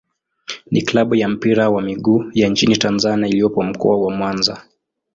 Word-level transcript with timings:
ni 0.71 0.81
klabu 0.81 1.15
ya 1.15 1.27
mpira 1.29 1.69
wa 1.69 1.81
miguu 1.81 2.23
ya 2.33 2.47
nchini 2.49 2.77
Tanzania 2.77 3.27
iliyopo 3.29 3.63
Mkoa 3.63 3.97
wa 4.01 4.11
Mwanza. 4.11 4.63